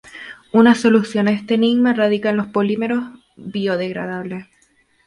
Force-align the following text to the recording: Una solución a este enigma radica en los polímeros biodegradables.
Una 0.51 0.73
solución 0.73 1.27
a 1.27 1.31
este 1.31 1.53
enigma 1.53 1.93
radica 1.93 2.31
en 2.31 2.37
los 2.37 2.47
polímeros 2.47 3.03
biodegradables. 3.35 4.47